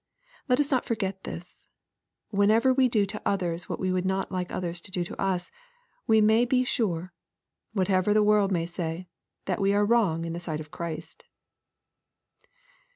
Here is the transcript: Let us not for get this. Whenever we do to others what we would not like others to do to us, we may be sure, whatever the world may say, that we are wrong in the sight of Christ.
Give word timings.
Let 0.49 0.59
us 0.59 0.71
not 0.71 0.83
for 0.83 0.95
get 0.95 1.25
this. 1.25 1.67
Whenever 2.31 2.73
we 2.73 2.89
do 2.89 3.05
to 3.05 3.21
others 3.23 3.69
what 3.69 3.79
we 3.79 3.91
would 3.91 4.03
not 4.03 4.31
like 4.31 4.51
others 4.51 4.81
to 4.81 4.89
do 4.89 5.03
to 5.03 5.21
us, 5.21 5.51
we 6.07 6.21
may 6.21 6.43
be 6.43 6.63
sure, 6.63 7.13
whatever 7.73 8.11
the 8.11 8.23
world 8.23 8.51
may 8.51 8.65
say, 8.65 9.05
that 9.45 9.61
we 9.61 9.75
are 9.75 9.85
wrong 9.85 10.25
in 10.25 10.33
the 10.33 10.39
sight 10.39 10.59
of 10.59 10.71
Christ. 10.71 11.25